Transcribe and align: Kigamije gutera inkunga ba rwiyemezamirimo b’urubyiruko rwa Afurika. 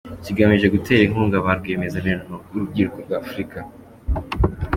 Kigamije 0.23 0.67
gutera 0.75 1.01
inkunga 1.03 1.37
ba 1.45 1.51
rwiyemezamirimo 1.59 2.35
b’urubyiruko 2.49 2.97
rwa 3.05 3.15
Afurika. 3.23 3.57